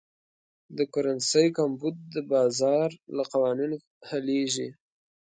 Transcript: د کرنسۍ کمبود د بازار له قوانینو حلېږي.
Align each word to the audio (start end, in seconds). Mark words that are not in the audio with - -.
د 0.77 0.79
کرنسۍ 0.93 1.47
کمبود 1.57 1.95
د 2.13 2.15
بازار 2.31 2.87
له 3.15 3.23
قوانینو 3.31 3.77
حلېږي. 4.09 4.69